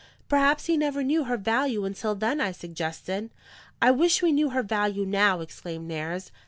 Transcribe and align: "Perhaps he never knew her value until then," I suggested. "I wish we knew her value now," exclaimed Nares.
"Perhaps 0.27 0.65
he 0.65 0.77
never 0.77 1.03
knew 1.03 1.25
her 1.25 1.37
value 1.37 1.85
until 1.85 2.15
then," 2.15 2.41
I 2.41 2.53
suggested. 2.53 3.29
"I 3.83 3.91
wish 3.91 4.23
we 4.23 4.31
knew 4.31 4.49
her 4.49 4.63
value 4.63 5.05
now," 5.05 5.41
exclaimed 5.41 5.87
Nares. 5.87 6.31